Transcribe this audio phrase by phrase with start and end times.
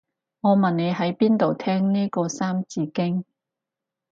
[0.39, 3.23] 我問你喺邊度聽呢個三字經